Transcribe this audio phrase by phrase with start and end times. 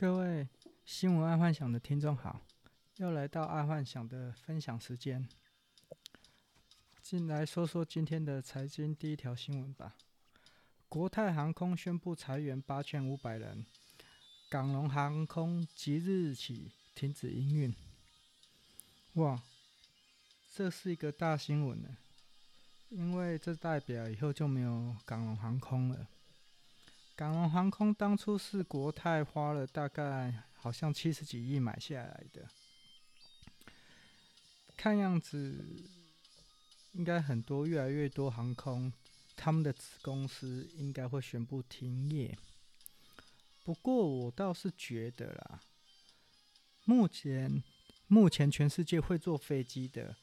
[0.00, 0.46] 各位
[0.84, 2.40] 新闻爱幻想的听众好，
[2.98, 5.28] 又来到爱幻想的分享时间。
[7.02, 9.96] 进来说说今天的财经第一条新闻吧。
[10.88, 13.66] 国泰航空宣布裁员八千五百人，
[14.48, 17.74] 港龙航空即日起停止营运。
[19.14, 19.42] 哇，
[20.54, 21.88] 这是一个大新闻呢，
[22.90, 26.06] 因为这代表以后就没有港龙航空了。
[27.18, 32.46] 港龙航空当初是国泰花了大概好像七十几亿买下来的，
[34.76, 35.64] 看样子
[36.92, 38.92] 应该很多越来越多航空，
[39.34, 42.38] 他们的子公司应该会宣布停业。
[43.64, 45.60] 不过我倒是觉得啦，
[46.84, 47.60] 目前
[48.06, 50.14] 目前全世界会坐飞机的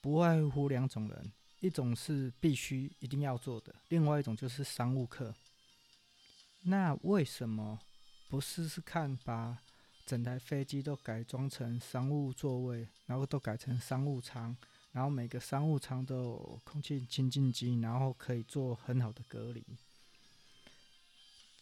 [0.00, 5.34] 不外乎两种人，一种是必须一定要坐的，另外一种就是商务客。
[6.66, 7.78] 那为什么
[8.28, 9.58] 不试试看，把
[10.06, 14.56] 整台飞机都改装成商务座位，然后都改成商务舱，
[14.92, 19.62] 然后每个商务舱都有空气清净机，然后可以做很好的隔离。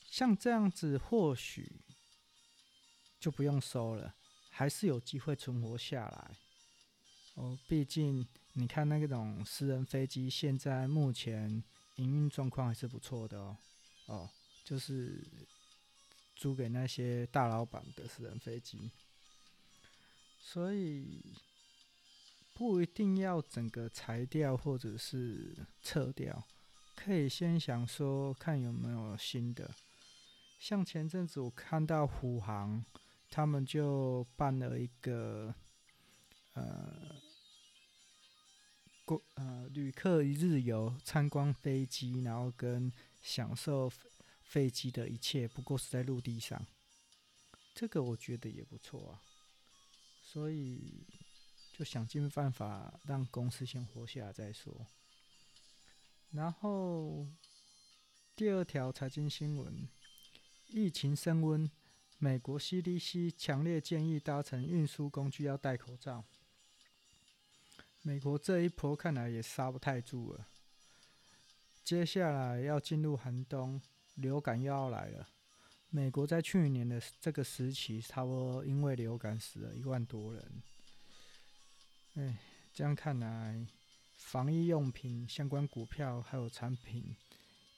[0.08, 1.80] 像这样子，或许
[3.18, 4.14] 就不用收了，
[4.50, 6.30] 还是有机会存活下来。
[7.34, 11.62] 哦，毕竟你看那种私人飞机，现在目前
[11.96, 13.56] 营运状况还是不错的哦。
[14.06, 14.30] 哦。
[14.64, 15.24] 就是
[16.36, 18.90] 租给那些大老板的私人飞机，
[20.40, 21.20] 所以
[22.54, 26.44] 不一定要整个裁掉或者是撤掉，
[26.94, 29.70] 可以先想说看有没有新的。
[30.58, 32.84] 像前阵子我看到虎航，
[33.28, 35.52] 他们就办了一个
[36.54, 37.16] 呃，
[39.04, 43.90] 过呃旅客一日游，参观飞机，然后跟享受。
[44.52, 46.66] 飞机的一切不过是在陆地上，
[47.74, 49.22] 这个我觉得也不错啊，
[50.22, 51.06] 所以
[51.72, 54.86] 就想尽办法让公司先活下来再说。
[56.32, 57.26] 然后
[58.36, 59.88] 第二条财经新闻：
[60.68, 61.70] 疫情升温，
[62.18, 66.26] 美国 CDC 强烈建议搭乘运输工具要戴口罩。
[68.02, 70.46] 美国这一波看来也刹不太住了，
[71.82, 73.80] 接下来要进入寒冬。
[74.14, 75.28] 流感又要来了。
[75.90, 80.62] 美国在去年的这个时期，差不多因为流感死了一万多人。
[82.14, 82.38] 哎，
[82.72, 83.66] 这样看来，
[84.16, 87.14] 防疫用品相关股票还有产品，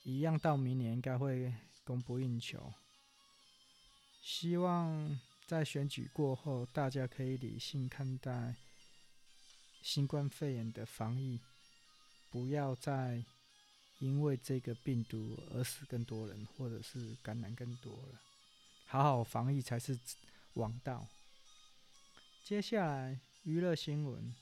[0.04, 1.52] 一样到明年应该会
[1.84, 2.72] 供不应求。
[4.22, 8.54] 希望在选举过后，大家可以理性看待
[9.82, 11.40] 新冠肺炎的防疫，
[12.30, 13.24] 不要再。
[13.98, 18.20] 因为这个病毒而死更多人，或者是感染更多了，
[18.86, 19.98] 好好防疫才是
[20.54, 21.06] 王道。
[22.42, 24.34] 接下来娱乐新闻：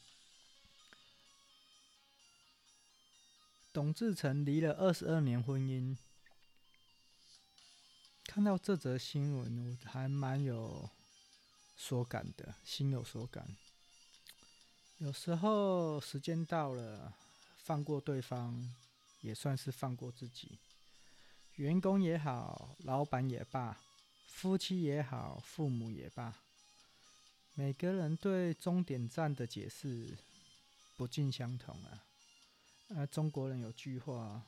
[3.72, 5.96] 董志成离了二十二年婚姻。
[8.24, 10.88] 看到这则新闻，我还蛮有
[11.76, 13.56] 所感的，心有所感。
[14.98, 17.12] 有时候时间到了，
[17.58, 18.74] 放过对方。
[19.22, 20.58] 也算是放过自己，
[21.56, 23.80] 员工也好，老板也罢，
[24.26, 26.36] 夫妻也好，父母也罢，
[27.54, 30.18] 每个人对终点站的解释
[30.96, 32.04] 不尽相同啊。
[32.96, 34.44] 啊，中国人有句话，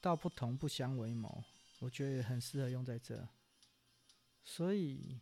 [0.00, 1.42] 道不同不相为谋，
[1.78, 3.26] 我觉得很适合用在这。
[4.44, 5.20] 所以，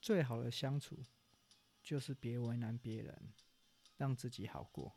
[0.00, 0.98] 最好的相处
[1.82, 3.32] 就是别为难别人，
[3.96, 4.92] 让自己好过。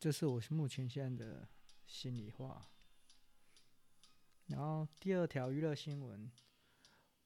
[0.00, 1.46] 这是我目前现在的
[1.86, 2.66] 心里话。
[4.46, 6.32] 然后第二条娱乐新闻：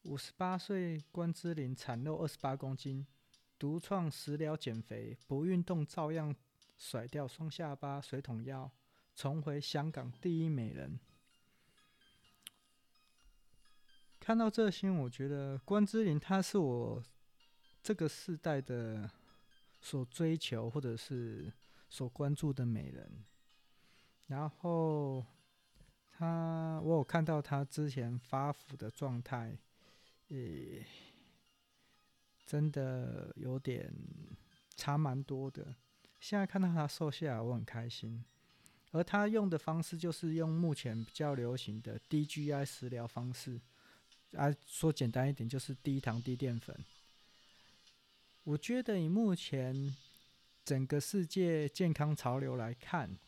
[0.03, 3.07] 五十八岁关之琳产肉二十八公斤，
[3.61, 6.35] 独创食疗减肥，不运动照样
[6.77, 8.69] 甩掉双下巴、水桶腰，
[9.15, 10.99] 重回香港第一美人。
[14.19, 17.01] 看到这个新，我觉得关之琳她是我
[17.81, 19.09] 这个世代的
[19.81, 21.53] 所追求，或者是。
[21.95, 23.09] 所关注的美人，
[24.27, 25.25] 然后
[26.11, 29.57] 他，我有看到他之前发福的状态，
[30.27, 30.85] 也
[32.45, 33.95] 真的有点
[34.75, 35.77] 差蛮多的。
[36.19, 38.25] 现在看到他瘦下来，我很开心。
[38.91, 43.61] 而他用的方式就是用目前比较流行的低 GI 食疗方式，
[44.33, 46.77] 啊，说简单一点就是低糖低淀粉。
[48.43, 49.95] 我觉得以目前。
[50.65, 53.19] 整个世界健康潮流来看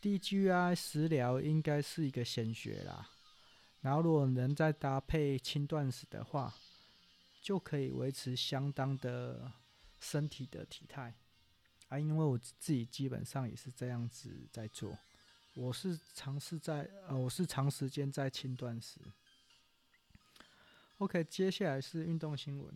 [0.00, 3.08] ，DGI 食疗应该是一个显学啦。
[3.82, 6.54] 然后，如果能再搭配轻断食的话，
[7.40, 9.52] 就可以维持相当的
[10.00, 11.14] 身体的体态
[11.88, 11.98] 啊。
[11.98, 14.96] 因为我自己基本上也是这样子在做，
[15.54, 19.00] 我是尝试在呃，我是长时间在轻断食。
[20.98, 22.72] OK，接下来是运动新闻，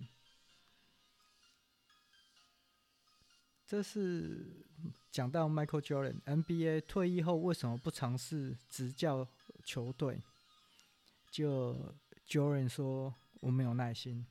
[3.66, 4.46] 这是
[5.10, 9.26] 讲到 Michael Jordan NBA 退役后为什么不尝试执教
[9.64, 10.22] 球队？
[11.32, 11.92] 就
[12.28, 14.24] Jordan 说：“我没有耐心。”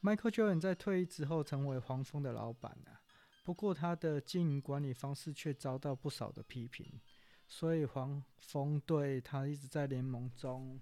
[0.00, 3.02] Michael Jordan 在退役之后成为黄蜂的老板啊，
[3.42, 7.00] 不过他的经营管理方式却遭到不少的批评，
[7.48, 10.80] 所以黄蜂队他一直在联盟中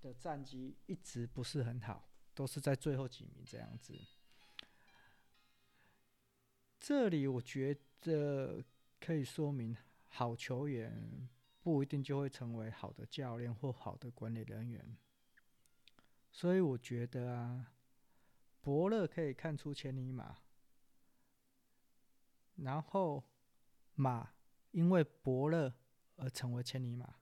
[0.00, 3.92] 的战绩一直不是很好，都是在最后几名这样子。
[6.86, 8.62] 这里我觉得
[9.00, 9.74] 可以说明，
[10.08, 11.26] 好球员。
[11.62, 14.98] 不一定就会成为好的教练或好的管理人员，
[16.30, 17.72] 所以我觉得啊，
[18.60, 20.36] 伯乐可以看出千里马，
[22.56, 23.24] 然后
[23.94, 24.34] 马
[24.72, 25.72] 因为伯乐
[26.16, 27.14] 而成为千里马，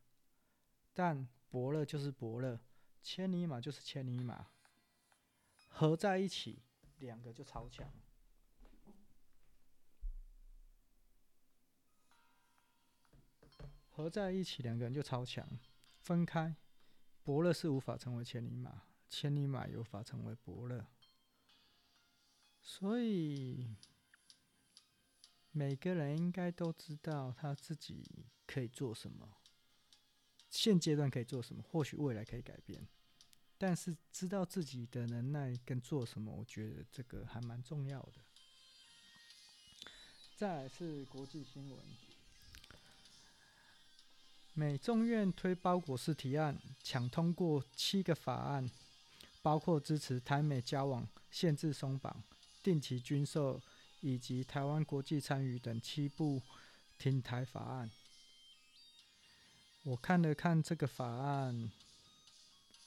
[0.93, 2.58] 但伯乐就是伯乐，
[3.00, 4.49] 千里马就是千里马，
[5.69, 6.65] 合在一起，
[6.99, 7.88] 两个就超强。
[13.94, 15.44] 合在一起，两个人就超强；
[16.00, 16.56] 分开，
[17.23, 20.87] 伯乐是无法成为千里马，千里马有法成为伯乐。
[22.62, 23.77] 所以，
[25.50, 29.29] 每个人应该都知道他自己可以做什么，
[30.49, 32.89] 现阶段可以做什么，或许未来可以改变。
[33.59, 38.25] 但是，知道自己的能耐跟做什么，我觉得这个还蛮重要的。
[40.35, 42.12] 再来是国际新闻。
[44.54, 48.70] 美众院推包裹式提案，抢通过七个法案，
[49.40, 52.22] 包括支持台美交往限制松绑、
[52.62, 53.58] 定期军售
[54.02, 56.43] 以及台湾国际参与等七部
[56.99, 57.90] 挺台法案。
[59.84, 61.72] 我看了看这个法案，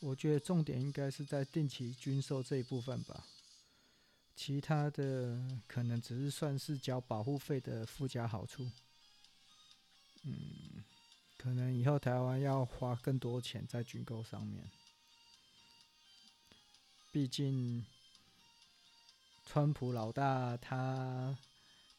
[0.02, 3.26] 我觉得重点应该是在定期军售这一部分吧，
[4.36, 8.70] 其他的可能只是算是交保护费的附加好处。
[10.22, 10.84] 嗯。
[11.46, 14.68] 可能以后台湾要花更多钱在军购上面，
[17.12, 17.86] 毕竟
[19.46, 21.38] 川普老大他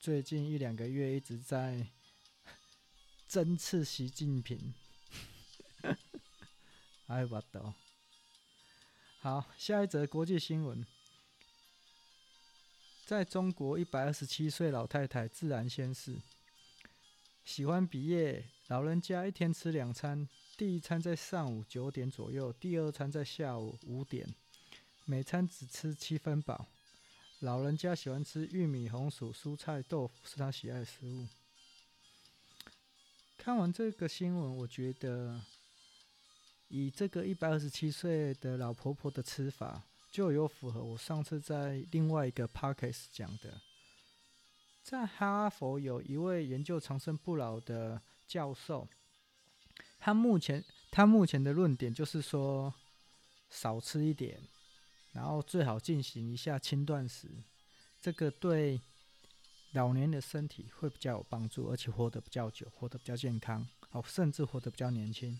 [0.00, 1.86] 最近一两个月一直在
[3.28, 4.74] 针刺习近平，
[7.06, 7.72] 哎，我懂。
[9.20, 10.84] 好，下一则国际新闻，
[13.04, 16.20] 在中国，一百二十七岁老太太自然仙逝，
[17.44, 18.48] 喜欢比耶。
[18.68, 24.26] 老人家一天吃两餐，第一餐在上午九点左右，第二餐在下午五点，
[25.04, 26.66] 每餐只吃七分饱。
[27.38, 31.28] 老人家喜欢吃玉米、红薯、蔬菜、豆腐，是他喜爱的食物。
[33.38, 35.40] 看完这个新闻，我觉得
[36.66, 43.60] 以这个一百二十七岁的老婆婆的吃法，就有符合我上次在另外一个 podcast 讲的，
[44.82, 48.02] 在哈佛有一位研究长生不老的。
[48.26, 48.88] 教授，
[49.98, 52.72] 他目前他目前的论点就是说，
[53.50, 54.40] 少吃一点，
[55.12, 57.28] 然后最好进行一下轻断食，
[58.00, 58.80] 这个对
[59.72, 65.38] 老年的身体会比较有帮助，而且活得比较久，活得比较健康，哦，甚至活得比较年轻。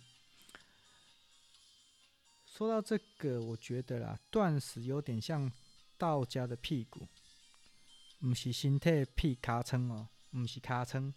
[2.47, 5.51] 说到这个，我觉得啦，断食有点像
[5.99, 7.07] 道家的屁股，
[8.19, 11.13] 不是身体屁卡撑哦，不是卡撑。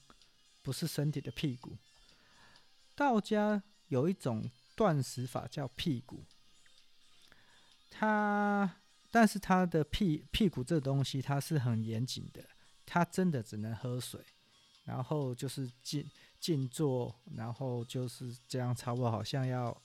[0.62, 1.78] 不是身体的屁股。
[2.96, 6.24] 道家有一种断食法叫屁股，
[7.90, 8.78] 它，
[9.10, 12.44] 但是它的屁屁股这东西它是很严谨的，
[12.86, 14.20] 它真的只能喝水，
[14.84, 19.82] 然后就是静静坐，然后就是这样，差不多好像要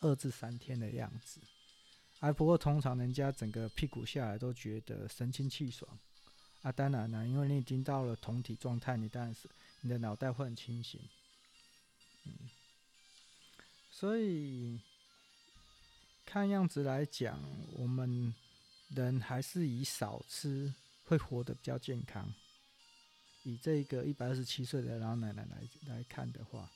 [0.00, 1.40] 二至三天的样子。
[2.20, 5.98] 哎，不过通常人家整个屁股下来都觉得神清气爽。
[6.60, 9.48] 啊，当然了，因为你已经到了同体状态，你当然是。
[9.82, 11.00] 你的脑袋会很清醒，
[12.24, 12.50] 嗯，
[13.90, 14.78] 所以
[16.26, 17.40] 看样子来讲，
[17.72, 18.34] 我们
[18.90, 22.32] 人还是以少吃会活得比较健康。
[23.42, 26.70] 以这个一百二十七岁的老奶奶来来看的话，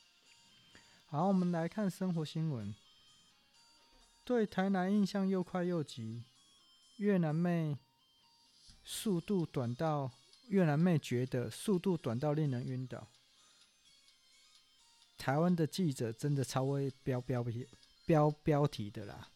[1.05, 2.73] 好，我们来看生活新闻。
[4.23, 6.23] 对台南印象又快又急，
[6.97, 7.77] 越南妹
[8.83, 10.11] 速度短到。
[10.47, 13.07] 越南妹觉得速度短到令人晕倒，
[15.17, 17.53] 台湾的记者真的超会标标标
[18.05, 19.29] 标标题的啦。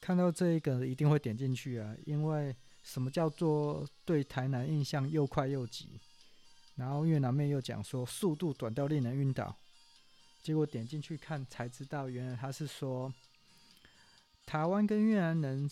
[0.00, 6.00] 看到这一个一定会点进去啊，因为什么叫做对台南印象又快又急？
[6.74, 9.56] 然后越南妹又讲说速度短到令人晕倒，
[10.42, 13.12] 结果点进去看才知道，原来他是说
[14.46, 15.70] 台湾跟越南人，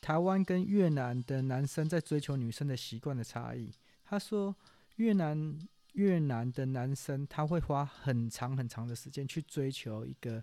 [0.00, 3.72] 台湾跟越南的男生在追求女生的习惯的差异。
[4.04, 4.54] 他说
[4.96, 5.58] 越南
[5.92, 10.42] 越南的男生他会花很长很长的时间去追求一个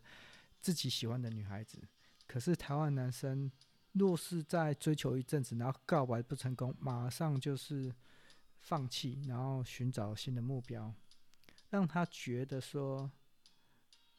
[0.62, 1.80] 自己喜欢的女孩子。
[2.28, 3.52] 可是台湾男生
[3.94, 7.94] 若是在追求一阵子，然后告白不成功，马上就是
[8.60, 10.94] 放弃，然后寻找新的目标，
[11.70, 13.10] 让他觉得说，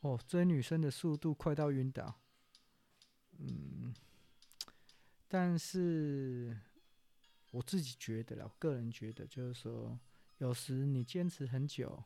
[0.01, 2.15] 哦，追女生的速度快到晕倒。
[3.39, 3.93] 嗯，
[5.29, 6.57] 但是
[7.51, 9.99] 我自己觉得啦，我个人觉得就是说，
[10.39, 12.03] 有时你坚持很久，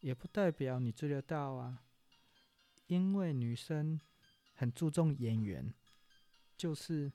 [0.00, 1.82] 也不代表你追得到啊，
[2.86, 4.00] 因为女生。
[4.56, 5.74] 很注重眼缘，
[6.56, 7.12] 就是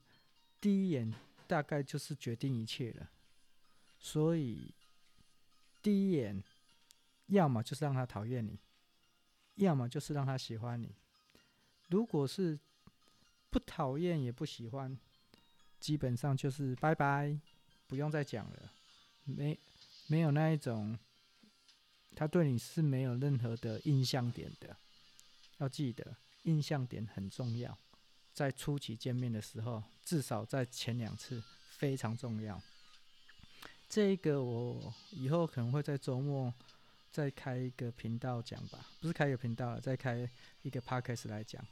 [0.60, 1.10] 第一眼
[1.48, 3.10] 大概就是决定一切了。
[3.98, 4.74] 所以
[5.82, 6.44] 第一眼，
[7.28, 8.60] 要么就是让他讨厌你，
[9.56, 10.94] 要么就是让他喜欢你。
[11.88, 12.60] 如果是
[13.50, 15.00] 不讨厌也不喜欢，
[15.80, 17.38] 基本上就是拜拜，
[17.88, 18.72] 不用再讲了。
[19.24, 19.58] 没
[20.08, 20.98] 没有那一种，
[22.16, 24.76] 他对你是没有任何的印象点的，
[25.58, 26.16] 要记得。
[26.44, 27.78] 印象点很重要，
[28.34, 32.60] 在初期见面的时候，至少在前两次非常重要。
[33.90, 36.52] 这个我以后可能会在周末
[37.12, 40.28] 再开一个频道讲吧，不是开一个频道，再开
[40.62, 41.64] 一个 podcast 来讲。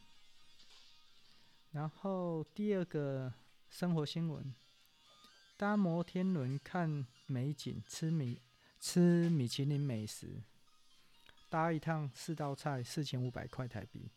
[1.71, 3.33] 然后第二个
[3.69, 4.53] 生活新闻：
[5.55, 8.41] 搭摩天轮看美景，吃米
[8.79, 10.41] 吃米其林美食，
[11.50, 14.09] 搭一趟四道菜，四千五百块台币。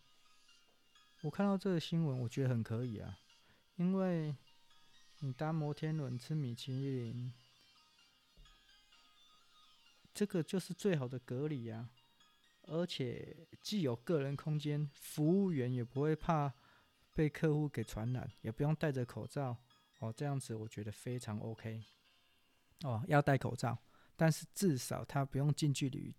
[1.23, 3.19] 我看到这个新闻，我觉得很可以啊，
[3.76, 4.35] 因为
[5.19, 7.30] 你搭摩天轮吃米其林，
[10.14, 11.90] 这个就是最好的隔离呀，
[12.62, 16.54] 而且既有个人空间，服务员也不会怕
[17.12, 19.57] 被客户给传染，也不用戴着口罩
[19.99, 21.85] 哦，这样子我觉得非常 OK。
[22.83, 23.79] 哦，要戴口罩，
[24.17, 26.14] 但是至少他不用近距离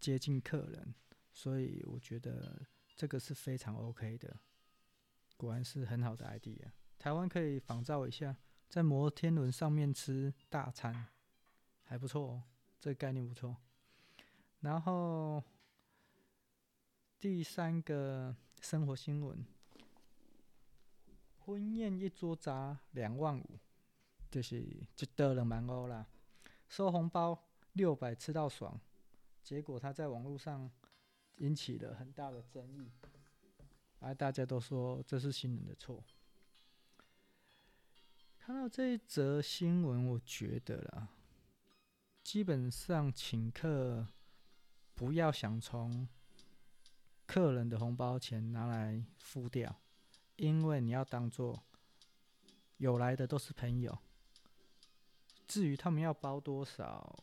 [0.00, 0.94] 接近客人，
[1.32, 2.66] 所以我觉得。
[2.98, 4.40] 这个是非常 OK 的，
[5.36, 6.72] 果然是很好的 idea。
[6.98, 8.36] 台湾可以仿照一下，
[8.68, 11.06] 在摩天轮上面吃大餐，
[11.84, 12.42] 还不错哦，
[12.80, 13.56] 这个概念不错。
[14.58, 15.40] 然后
[17.20, 19.46] 第三个生活新闻，
[21.48, 23.58] 婚宴一桌砸两万五，
[24.30, 26.06] 就是就得了蛮欧啦，
[26.68, 28.78] 收红包六百吃到爽，
[29.42, 30.70] 结果他在网络上。
[31.40, 32.90] 引起了很大的争议，
[34.00, 36.02] 而大家都说这是新人的错。
[38.40, 41.10] 看到这一则新闻，我觉得啦，
[42.24, 44.04] 基本上请客
[44.96, 46.08] 不要想从
[47.24, 49.80] 客人的红包钱拿来付掉，
[50.38, 51.62] 因为你要当做
[52.78, 53.98] 有来的都是朋友。
[55.46, 57.18] 至于他们要包多少，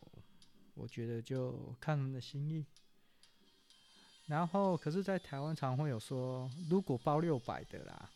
[0.74, 2.64] 我觉得就看他们的心意。
[4.26, 8.10] 然后，可是，在台湾常会有说，如果包六百的啦，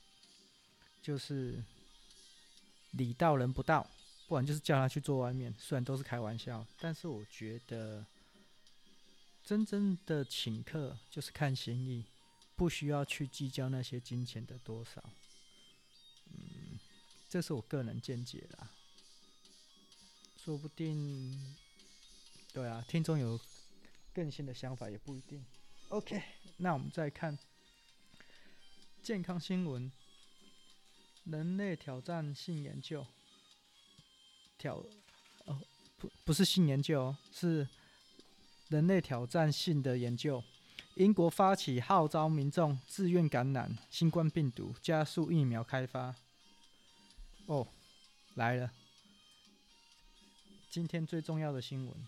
[1.00, 1.62] 就是
[2.90, 3.88] 礼到人不到，
[4.26, 5.54] 不然就是叫他去坐外面。
[5.57, 8.04] 虽然都是开玩笑，但是我觉得
[9.45, 12.04] 真正的请客就是看心意，
[12.61, 15.02] 不需要去计较那些金钱的多少。
[16.26, 16.79] 嗯，
[17.26, 18.71] 这是我个人见解啦，
[20.37, 21.57] 说不定，
[22.52, 23.40] 对啊，听众有
[24.12, 25.43] 更新的想法也不一定。
[25.88, 26.23] OK，
[26.59, 27.38] 那我们再看
[29.02, 29.90] 健康新闻：
[31.25, 33.07] 人类挑战性研究，
[34.59, 34.85] 挑
[35.47, 35.62] 哦
[35.97, 37.67] 不不是性研究，是
[38.69, 40.45] 人类挑战性的研究。
[41.00, 46.14] 英国发起号召民众自愿感染新冠病毒，加速疫苗开发。
[47.47, 47.66] 哦，
[48.35, 48.71] 来了，
[50.69, 52.07] 今天最重要的新闻。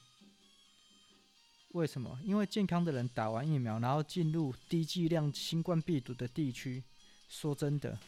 [1.68, 2.20] 为什么？
[2.22, 6.84] 因为健康的人打完疫苗，然后进入低剂量新冠病毒的地区。
[7.30, 7.98] 说真的，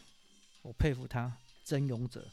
[0.61, 2.29] 我佩服他，真勇者。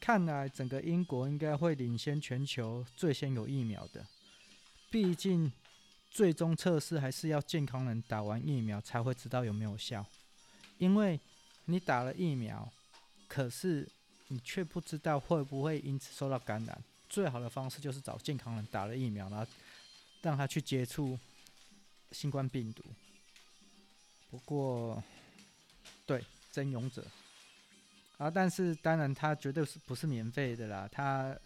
[0.00, 4.06] 看来整个英国应该会领先全球，最先有疫苗的。
[4.94, 5.50] 毕竟，
[6.08, 10.06] 最终测试还是要健康人打完疫苗才会知道有没有效。
[10.78, 11.18] 因为
[11.64, 12.72] 你打了疫苗，
[13.26, 13.88] 可是
[14.28, 16.80] 你却不知道会不会因此受到感染。
[17.08, 19.44] 最好的方式就是找健康人打了疫苗，然后
[20.22, 21.18] 让他去接触
[22.12, 22.84] 新冠病毒。
[24.30, 25.02] 不过，
[26.06, 27.04] 对，真勇者
[28.16, 28.30] 啊！
[28.30, 30.88] 但是当然，他绝对是不是免费的啦。
[30.92, 31.36] 他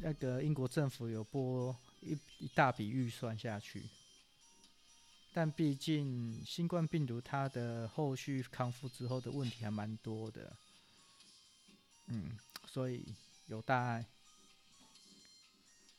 [0.00, 3.82] 那个英国政府有拨一一大笔预算下去，
[5.32, 10.56] 但毕竟新冠病毒它的后续康复之后的问题还蛮多的，
[12.06, 13.04] 嗯，所以
[13.46, 14.04] 有大碍。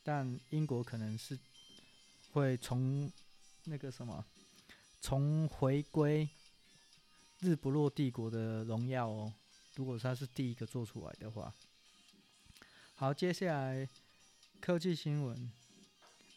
[0.03, 1.39] 但英国可能是
[2.33, 3.11] 会从
[3.63, 4.23] 那个什么。
[5.05, 6.29] 从回归
[7.41, 9.33] 日不落帝国的荣耀哦，
[9.75, 11.53] 如果他是第一个做出来的话，
[12.95, 13.89] 好，接下来
[14.61, 15.51] 科技新闻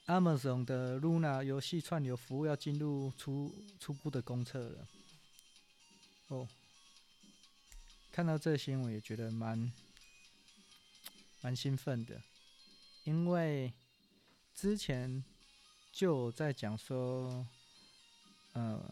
[0.07, 4.89] ，Amazon 的 Luna 游戏串流服务要进入初初步的公测了。
[6.29, 6.49] 哦，
[8.11, 9.73] 看到这个新闻也觉得蛮
[11.41, 12.23] 蛮兴奋的，
[13.05, 13.73] 因为
[14.55, 15.25] 之前
[15.93, 17.47] 就在讲说。
[18.59, 18.83] 呃，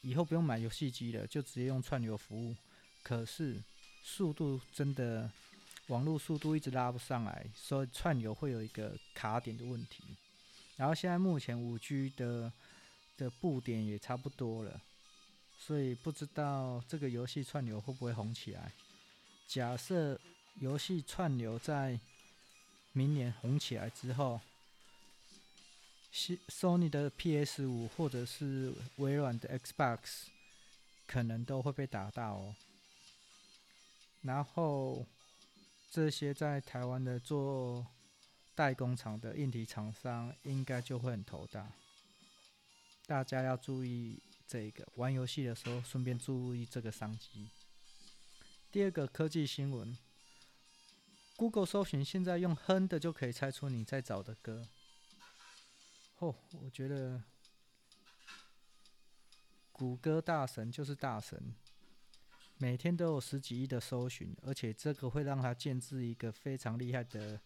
[0.00, 2.56] 以后不用买游戏机了，就直接用串流服务。
[3.02, 3.62] 可是
[4.02, 5.30] 速度真的，
[5.88, 10.02] 网络速度一直拉不上来，所以串流会有一个卡点的问题。
[10.80, 12.50] 然后现在目前五 G 的
[13.18, 14.80] 的布点也差不多了，
[15.58, 18.72] 所以不知道这个游戏串流会不会红起来。
[19.46, 20.18] 假设
[20.54, 22.00] 游戏串流在
[22.94, 24.40] 明年红起来之后
[26.48, 30.28] ，Sony 的 PS 五或者是微软的 Xbox
[31.06, 32.56] 可能都会被打到哦。
[34.22, 35.04] 然后
[35.90, 37.86] 这些在台湾的做
[38.60, 41.72] 代工厂的硬体厂商应该就会很头大。
[43.06, 47.48] 大家要注意这个，玩游戏的时候顺便注意这个商机。
[48.70, 49.96] 第二个科技新闻
[51.36, 54.68] ，Google 搜寻现在用哼的就可以猜出你在找的歌。
[56.18, 57.22] 哦，我觉得
[59.72, 61.54] 谷歌大神就是大神，
[62.58, 67.40] 每天都有十几亿的搜寻，而且这个会让他建置一个非常厉害的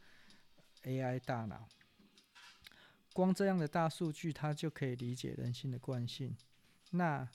[0.84, 1.68] AI 大脑。
[3.12, 6.36] 光这样的大数据，它就可以理解人性的惯性。
[6.90, 7.28] 那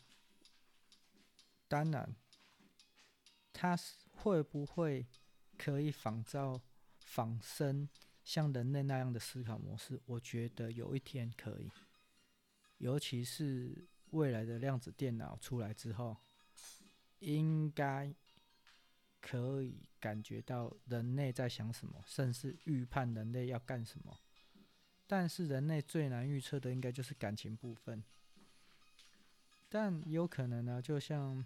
[1.68, 2.16] 当然，
[3.54, 3.78] 它
[4.12, 5.06] 会不会
[5.58, 6.62] 可以仿造
[7.00, 7.88] 仿生？
[8.26, 11.72] 像人类那样的思考模式，我觉得有一天可以，
[12.78, 16.16] 尤其是未来的量子电脑出来之后，
[17.20, 18.14] 应该
[19.22, 24.18] 可以感觉到人类在想什么，甚至预判人类要干什么。
[25.08, 28.04] 但是人类最难预测的，应该就是感情部分。
[29.68, 31.46] 但有可能呢，就像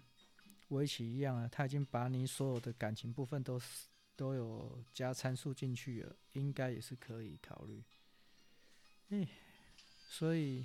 [0.68, 3.60] 围棋一样啊，他已经把你所有的感情部分都。
[4.16, 7.82] 都有加参数进去了，应该也是可以考虑。
[9.08, 9.26] 哎，
[10.08, 10.64] 所以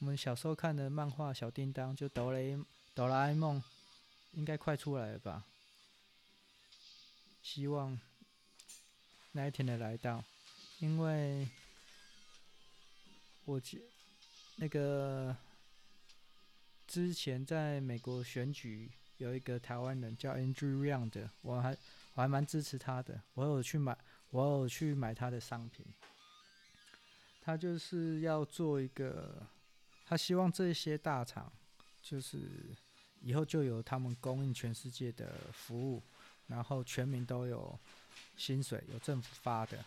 [0.00, 3.62] 我们小时候看的漫画《小叮当》就哆啦哆啦 A 梦，
[4.32, 5.44] 应该快出来了吧？
[7.42, 7.98] 希望
[9.32, 10.24] 那一天的来到，
[10.78, 11.48] 因为
[13.44, 13.82] 我记
[14.56, 15.36] 那个
[16.86, 18.90] 之前在美国选举。
[19.20, 21.76] 有一个台湾人叫 Andrew Yang 的，我还
[22.14, 23.94] 我还蛮支持他的，我有去买，
[24.30, 25.84] 我有去买他的商品。
[27.42, 29.46] 他就是要做一个，
[30.06, 31.52] 他希望这些大厂
[32.00, 32.74] 就是
[33.20, 36.02] 以后就由他们供应全世界的服务，
[36.48, 37.78] 然后全民都有
[38.36, 39.84] 薪水，有政府发的，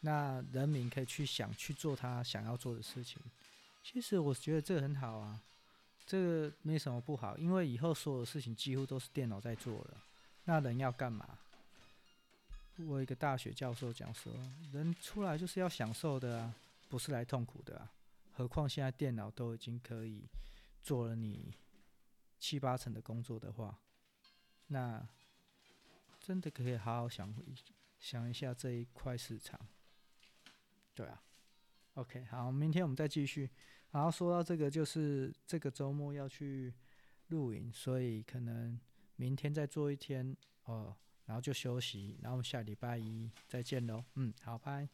[0.00, 3.20] 那人民可以去想去做他想要做的事情。
[3.82, 5.40] 其实我觉得这个很好啊。
[6.06, 9.96] 这个没什么不好，因为以后所有事情几乎都是电脑在做了，
[10.42, 11.38] 那人要干嘛？
[12.78, 14.32] 我一个大学教授讲说，
[14.72, 16.54] 人出来就是要享受的啊，
[16.88, 17.88] 不是来痛苦的啊。
[18.36, 20.24] 何况现在电脑都已经可以
[20.82, 21.54] 做了你
[22.40, 23.78] 七八成的工作的话，
[24.68, 25.06] 那
[26.18, 27.32] 真的可以好好想
[28.00, 29.60] 想一下这一块市场。
[30.94, 31.22] 对啊
[31.94, 33.48] ，OK，好，明天我们再继续。
[33.92, 36.72] 然后说到这个，就是这个周末要去
[37.28, 38.78] 露营，所以可能
[39.16, 44.04] 明天再做一天哦，然后就休息，然后下礼拜一再见喽。
[44.14, 44.88] 嗯，好，拜。